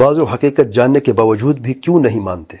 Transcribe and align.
بعض 0.00 0.18
و 0.18 0.24
حقیقت 0.24 0.72
جاننے 0.72 1.00
کے 1.00 1.12
باوجود 1.12 1.58
بھی 1.58 1.74
کیوں 1.74 2.00
نہیں 2.00 2.20
مانتے؟ 2.20 2.56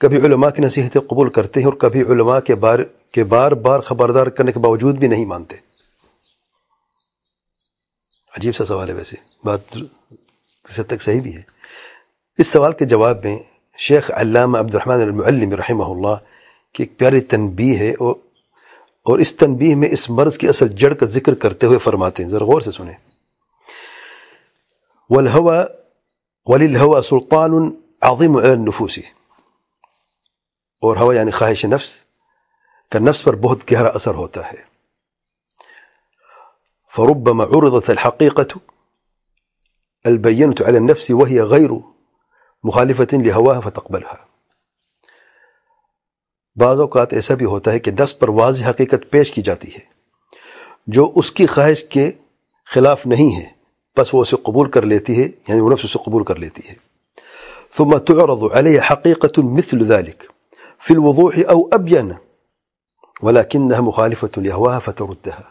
کبھی 0.00 0.16
علماء 0.16 0.50
کی 0.50 0.62
نصیحتیں 0.62 1.00
قبول 1.00 1.30
کرتے 1.30 1.60
ہیں 1.60 1.66
اور 1.66 1.74
کبھی 1.74 2.02
علماء 2.02 2.40
کے 2.40 2.54
بار 2.54 2.78
کے 3.12 3.24
بار 3.24 3.52
بار 3.52 3.80
خبردار 3.80 4.26
کرنے 4.26 4.52
کے 4.52 4.58
باوجود 4.58 4.98
بھی 4.98 5.08
نہیں 5.08 5.24
مانتے۔ 5.24 5.56
عجیب 8.38 8.56
سا 8.56 8.64
سوال 8.64 8.88
ہے 8.88 8.94
ویسے۔ 8.94 9.16
بات 9.44 9.70
کسی 10.64 10.82
تک 10.82 11.02
صحیح 11.02 11.20
بھی 11.20 11.36
ہے۔ 11.36 11.42
اس 12.38 12.46
سوال 12.46 12.72
کے 12.72 12.84
جواب 12.84 13.24
میں 13.24 13.38
شیخ 13.78 14.10
علامہ 14.10 14.58
عبد 14.58 14.74
الرحمن 14.74 15.02
المعلم 15.02 15.52
رحمہ 15.52 15.84
اللہ 15.84 16.16
کی 16.72 16.82
ایک 16.82 16.98
پیاری 16.98 17.20
تنبیہ 17.20 17.78
ہے 17.78 17.90
اور 17.90 18.14
اور 19.02 19.18
اس 19.18 19.36
تنبیہ 19.36 19.76
میں 19.76 19.88
اس 19.90 20.10
مرض 20.10 20.38
کی 20.38 20.48
اصل 20.48 20.68
جڑ 20.68 20.94
کا 20.94 21.06
ذکر 21.06 21.34
کرتے 21.34 21.66
ہوئے 21.66 21.78
فرماتے 21.78 22.22
ہیں۔ 22.22 22.30
ذرا 22.30 22.44
غور 22.44 22.60
سے 22.60 22.70
سنیں۔ 22.70 22.94
والہوا 25.10 25.64
وللهوى 26.48 27.02
سلطان 27.02 27.76
عظيم 28.02 28.36
على 28.36 28.52
النفوس 28.52 29.00
والهوى 30.82 31.16
يعني 31.16 31.30
خواهش 31.30 31.64
النفس 31.64 32.06
كان 32.90 33.04
نفس 33.04 33.28
بر 33.28 33.34
بهد 33.34 33.62
كهر 33.66 33.96
أثر 33.96 34.16
هو 34.16 34.26
تاهي. 34.26 34.62
فربما 36.96 37.44
عرضت 37.44 37.90
الحقيقة 37.90 38.60
البينة 40.06 40.54
على 40.66 40.78
النفس 40.78 41.10
وهي 41.10 41.40
غير 41.40 41.70
مخالفة 42.64 43.18
لهواها 43.18 43.60
فتقبلها. 43.60 44.26
بعض 46.56 46.80
أوقات 46.80 47.12
ایسا 47.12 47.34
بھی 47.34 47.46
ہوتا 47.46 47.72
ہے 47.72 47.78
کہ 47.78 47.90
نفس 47.90 48.18
پر 48.18 48.28
واضح 48.28 48.70
حقیقت 48.70 49.10
پیش 49.10 49.30
کی 49.30 49.42
جاتی 49.42 49.74
ہے 49.74 49.80
جو 50.86 51.12
اس 51.14 51.32
کی 51.32 51.46
خواہش 51.46 51.84
کے 51.84 52.12
خلاف 52.66 53.06
نہیں 53.06 53.36
ہے۔ 53.36 53.57
بس 53.98 54.14
وہ 54.14 54.22
اسے 54.22 54.36
قبول 54.36 54.70
کر 54.70 54.82
لیتی 54.82 55.22
ہے 55.22 55.28
یعنی 55.48 55.60
وہ 55.60 55.70
نفس 55.70 55.84
اسے 55.84 55.98
قبول 56.06 56.24
کر 56.24 56.36
لیتی 56.36 56.68
ہے۔ 56.68 56.74
ثم 57.76 57.98
تعرض 57.98 58.42
عليه 58.52 58.80
حقيقة 58.90 59.42
مثل 59.56 59.84
ذلك 59.84 60.30
في 60.82 60.94
الوضوح 60.94 61.38
أو 61.48 61.58
أبين 61.72 62.12
ولكنها 63.22 63.80
مخالفة 63.80 64.34
لهواها 64.38 64.78
فتردها 64.78 65.42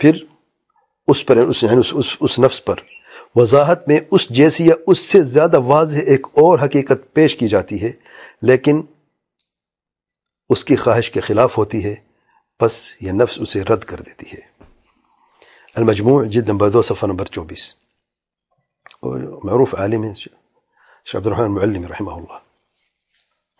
پھر 0.00 0.24
اس 1.08 1.26
پر 1.26 1.36
یعنی 1.36 1.50
اس, 1.50 1.62
یعنی 1.62 1.80
اس, 1.80 1.92
اس, 1.94 2.16
اس 2.20 2.38
نفس 2.38 2.64
پر 2.64 2.74
وضاحت 3.36 3.88
میں 3.88 4.00
اس 4.10 4.28
جیسی 4.28 4.66
یا 4.66 4.74
اس 4.86 4.98
سے 4.98 5.22
زیادہ 5.22 5.60
واضح 5.60 5.98
ایک 6.06 6.26
اور 6.34 6.58
حقیقت 6.58 7.14
پیش 7.14 7.36
کی 7.36 7.48
جاتی 7.48 7.82
ہے 7.82 7.92
لیکن 8.42 8.82
اس 10.50 10.64
کی 10.64 10.76
خواہش 10.76 11.10
کے 11.10 11.20
خلاف 11.20 11.58
ہوتی 11.58 11.84
ہے 11.84 11.94
بس 12.60 12.96
یہ 13.00 13.12
نفس 13.12 13.38
اسے 13.40 13.62
رد 13.62 13.84
کر 13.84 14.00
دیتی 14.00 14.26
ہے۔ 14.32 14.55
المجموع 15.76 16.24
جد 16.24 16.48
نمبر 16.48 16.68
دو 16.68 16.82
نمبر 17.06 17.24
چوبیس 17.24 17.74
اور 18.94 19.20
معروف 19.44 19.74
عالم 19.74 20.04
ہے 20.04 20.10
عبد 21.16 21.26
الرحمن 21.26 21.54
معلم 21.54 21.86
رحمہ 21.86 22.10
اللہ 22.10 22.38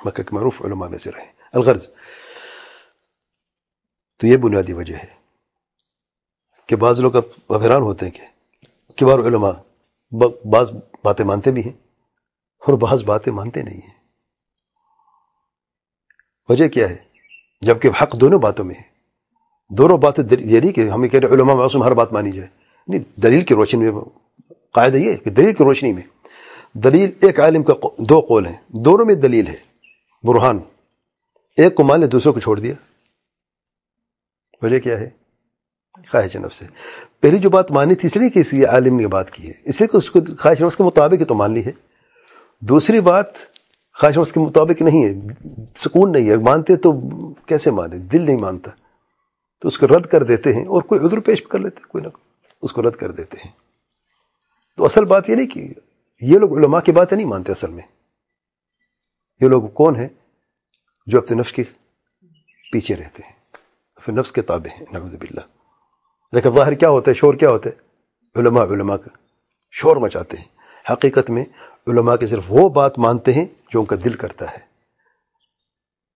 مکہ 0.05 0.23
معروف 0.33 0.63
علماء 0.63 0.89
میں 0.89 0.99
رہے 1.07 1.33
الغرض 1.53 1.89
تو 4.19 4.27
یہ 4.27 4.37
بنیادی 4.37 4.73
وجہ 4.73 4.97
ہے 4.97 5.15
کہ 6.67 6.77
بعض 6.77 7.01
لوگ 7.01 7.17
اب 7.17 7.55
حیران 7.63 7.83
ہوتے 7.83 8.07
ہیں 8.07 8.13
کہ 8.13 8.27
کبار 8.99 9.19
علماء 9.19 9.53
بعض 10.51 10.71
باتیں 11.05 11.25
مانتے 11.25 11.51
بھی 11.51 11.63
ہیں 11.63 11.73
اور 12.67 12.79
بعض 12.79 13.05
باتیں 13.05 13.33
مانتے 13.33 13.63
نہیں 13.63 13.81
ہیں۔ 13.83 13.95
وجہ 16.49 16.69
کیا 16.69 16.91
ہے؟ 16.91 17.05
جبکہ 17.61 17.89
حق 18.03 18.21
دونوں 18.21 18.39
باتوں 18.39 18.65
میں 18.65 18.75
ہے۔ 18.75 18.96
دونوں 19.69 19.99
باتیں 19.99 20.25
یہ 20.39 20.61
نہیں 20.61 20.73
کہ 20.73 20.91
ہمیں 20.91 21.09
کہہ 21.09 21.21
رہے 21.21 21.29
علماء 21.29 21.55
معصوم 21.55 21.83
ہر 21.83 21.95
بات 21.95 22.13
مانی 22.13 22.33
جائے۔ 22.33 22.49
نہیں، 22.89 23.21
دلیل 23.21 23.41
کی 23.41 23.55
روشنی 23.55 23.91
میں 23.91 24.03
قاعدہ 24.73 24.97
یہ 24.97 25.17
کہ 25.17 25.31
دلیل 25.31 25.55
کی 25.55 25.65
روشنی 25.65 25.93
میں 25.93 26.03
دلیل 26.73 27.11
ایک 27.23 27.41
عالم 27.41 27.63
کا 27.63 27.75
دو 27.99 28.21
قول 28.21 28.47
ہیں۔ 28.47 28.57
دونوں 28.69 29.07
میں 29.07 29.15
دلیل 29.15 29.47
ہے۔ 29.47 29.57
برہان، 30.23 30.59
ایک 31.57 31.75
کو 31.75 31.85
مان 31.85 32.01
لے 32.01 32.07
دوسروں 32.07 32.33
کو 32.33 32.41
چھوڑ 32.41 32.61
دیا۔ 32.61 32.75
وجہ 34.63 34.79
کیا 34.79 34.99
ہے؟ 34.99 35.11
خواہش 36.11 36.37
نفس 36.37 36.57
سے 36.57 36.65
پہلی 37.21 37.39
جو 37.39 37.51
بات 37.51 37.71
مانی 37.71 37.95
تھی، 37.95 38.07
اس 38.07 38.17
لیے 38.17 38.31
کہ 38.31 38.39
اس 38.39 38.53
لیے 38.53 38.65
عالم 38.65 39.01
نے 39.01 39.07
بات 39.07 39.31
کی 39.31 39.49
ہے۔ 39.49 39.53
اس 39.65 39.81
لیے 39.81 39.89
کہ 39.89 39.97
اس 39.97 40.11
کو 40.11 40.21
خواہش 40.39 40.63
نفس 40.63 40.77
کے 40.77 40.83
مطابق 40.83 41.29
تو 41.29 41.35
مان 41.35 41.53
لی 41.53 41.65
ہے۔ 41.65 41.73
دوسری 42.61 43.01
بات، 43.01 43.27
خواہش 44.01 44.19
نفس 44.19 44.33
کے 44.33 44.41
مطابق 44.41 44.83
نہیں 44.83 45.05
ہے۔ 45.05 45.15
سکون 45.77 46.13
نہیں 46.13 46.31
ہے۔ 46.31 46.37
مانتے 46.37 46.77
تو 46.77 46.93
کیسے 47.35 47.71
مانے؟ 47.71 47.99
دل 47.99 48.23
نہیں 48.23 48.39
مانتا۔ 48.41 48.71
تو 49.61 49.69
اس 49.69 49.79
کو 49.79 49.87
رد 49.87 50.07
کر 50.07 50.23
دیتے 50.23 50.53
ہیں 50.53 50.65
اور 50.65 50.83
کوئی 50.83 51.01
عذر 51.01 51.21
پیش 51.21 51.43
کر 51.43 51.59
لیتے 51.59 51.77
ہیں، 51.79 51.89
کوئی 51.89 52.05
نہ 52.05 52.09
کوئی، 52.09 52.25
اس 52.63 52.73
کو 52.73 52.83
رد 52.83 52.97
کر 52.97 53.11
دیتے 53.11 53.37
ہیں۔ 53.45 53.53
تو 54.77 54.85
اصل 54.85 55.05
بات 55.05 55.29
یہ 55.29 55.35
نہیں 55.35 55.47
کہ 55.47 55.69
یہ 56.21 56.39
لوگ 56.39 56.59
علماء 56.59 56.81
کی 56.81 56.93
باتیں 56.93 57.17
نہیں 57.17 57.27
مانتے 57.27 57.53
اصل 57.53 57.71
میں۔ 57.71 57.83
یہ 59.41 59.49
لوگ 59.49 59.63
کون 59.63 59.97
ہیں 59.97 60.09
جو 61.07 61.19
اپنے 61.19 61.37
نفس 61.37 61.53
کے 61.53 61.63
پیچھے 62.73 62.97
رہتے 62.97 63.23
ہیں 63.23 63.33
پھر 64.03 64.13
نفس 64.13 64.33
کے 64.33 64.43
تابع 64.43 64.77
ہیں، 64.77 64.87
نعوذ 64.93 65.17
باللہ۔ 65.17 65.41
لیکن 66.33 66.51
ظاہر 66.51 66.75
کیا 66.75 66.89
ہوتا 66.89 67.11
ہے، 67.11 67.15
شور 67.15 67.35
کیا 67.35 67.51
ہوتا 67.51 67.71
ہے؟ 67.71 67.75
علماء 68.41 68.65
علماء 68.65 68.97
کا 68.97 69.11
شور 69.71 69.97
مچاتے 69.97 70.37
ہیں۔ 70.37 70.45
حقیقت 70.93 71.31
میں 71.31 71.45
علماء 71.87 72.17
کے 72.17 72.27
صرف 72.27 72.43
وہ 72.49 72.69
بات 72.69 72.99
مانتے 72.99 73.33
ہیں 73.33 73.47
جو 73.71 73.81
ان 73.81 73.87
کا 73.87 73.97
دل 74.05 74.15
کرتا 74.15 74.51
ہے۔ 74.51 74.59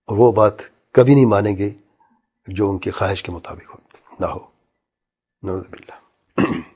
اور 0.06 0.16
وہ 0.16 0.32
بات 0.32 0.52
کبھی 0.92 1.14
نہیں 1.14 1.26
مانیں 1.26 1.56
گے۔ 1.56 1.70
جو 2.46 2.70
ان 2.70 2.78
کی 2.78 2.90
خواہش 2.90 3.22
کے 3.22 3.32
مطابق 3.32 3.74
ہو۔ 3.74 3.78
نہ 4.20 4.26
ہو۔ 4.26 4.46
نوز 5.42 5.68
اللہ 5.72 6.40